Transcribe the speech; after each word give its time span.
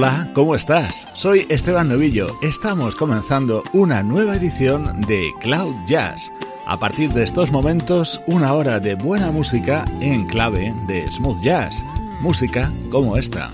Hola, 0.00 0.30
¿cómo 0.32 0.54
estás? 0.54 1.08
Soy 1.14 1.44
Esteban 1.48 1.88
Novillo. 1.88 2.28
Estamos 2.40 2.94
comenzando 2.94 3.64
una 3.72 4.00
nueva 4.04 4.36
edición 4.36 5.00
de 5.00 5.32
Cloud 5.40 5.74
Jazz. 5.88 6.30
A 6.66 6.76
partir 6.78 7.12
de 7.12 7.24
estos 7.24 7.50
momentos, 7.50 8.20
una 8.28 8.52
hora 8.52 8.78
de 8.78 8.94
buena 8.94 9.32
música 9.32 9.84
en 10.00 10.24
clave 10.26 10.72
de 10.86 11.10
smooth 11.10 11.40
jazz. 11.42 11.82
Música 12.20 12.70
como 12.92 13.16
esta. 13.16 13.50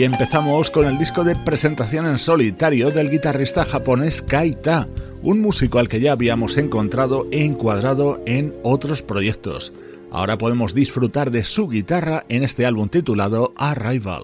Hoy 0.00 0.06
empezamos 0.06 0.70
con 0.70 0.86
el 0.86 0.96
disco 0.96 1.24
de 1.24 1.36
presentación 1.36 2.06
en 2.06 2.16
solitario 2.16 2.90
del 2.90 3.10
guitarrista 3.10 3.66
japonés 3.66 4.22
Kaita, 4.22 4.88
un 5.22 5.42
músico 5.42 5.78
al 5.78 5.90
que 5.90 6.00
ya 6.00 6.12
habíamos 6.12 6.56
encontrado 6.56 7.26
e 7.30 7.44
encuadrado 7.44 8.18
en 8.24 8.54
otros 8.62 9.02
proyectos. 9.02 9.74
Ahora 10.10 10.38
podemos 10.38 10.72
disfrutar 10.72 11.30
de 11.30 11.44
su 11.44 11.68
guitarra 11.68 12.24
en 12.30 12.44
este 12.44 12.64
álbum 12.64 12.88
titulado 12.88 13.52
Arrival. 13.58 14.22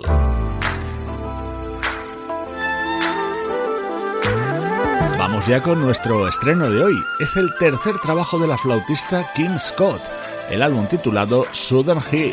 Vamos 5.19 5.47
ya 5.47 5.61
con 5.63 5.83
nuestro 5.83 6.27
estreno 6.27 6.71
de 6.71 6.85
hoy. 6.85 6.97
Es 7.21 7.37
el 7.37 7.53
tercer 7.59 7.99
trabajo 8.01 8.39
de 8.39 8.49
la 8.49 8.57
flautista 8.57 9.27
Kim 9.37 9.53
Scott, 9.59 10.01
el 10.49 10.63
álbum 10.63 10.87
titulado 10.87 11.45
Southern 11.53 12.01
Hill. 12.11 12.33